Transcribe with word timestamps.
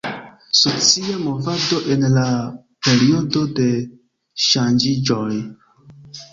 Socia 0.61 1.19
movado 1.25 1.77
en 1.95 2.07
la 2.15 2.25
periodo 2.87 3.45
de 3.61 3.69
ŝanĝiĝoj. 4.49 5.31